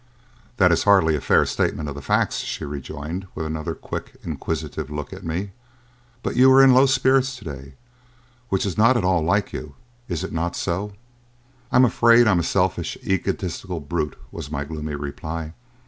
"That 0.57 0.71
is 0.71 0.81
hardly 0.85 1.15
a 1.15 1.21
fair 1.21 1.45
statement 1.45 1.87
of 1.87 1.93
the 1.93 2.01
facts," 2.01 2.37
she 2.39 2.65
rejoined, 2.65 3.27
with 3.35 3.45
another 3.45 3.75
quick, 3.75 4.13
inquisitive 4.23 4.89
look 4.89 5.13
at 5.13 5.23
me; 5.23 5.51
"but 6.23 6.35
you 6.35 6.51
are 6.53 6.63
in 6.63 6.73
low 6.73 6.87
spirits 6.87 7.35
to 7.35 7.45
day 7.45 7.73
which 8.49 8.65
is 8.65 8.79
not 8.79 8.97
at 8.97 9.03
all 9.05 9.21
like 9.21 9.53
you. 9.53 9.75
Is 10.09 10.23
it 10.23 10.33
not 10.33 10.55
so?" 10.55 10.93
"I 11.71 11.75
am 11.75 11.85
afraid 11.85 12.25
I 12.25 12.31
am 12.31 12.39
a 12.39 12.43
selfish, 12.43 12.97
egotistical 13.05 13.79
brute," 13.79 14.17
was 14.31 14.49
my 14.49 14.63
gloomy 14.63 14.95
reply. 14.95 15.53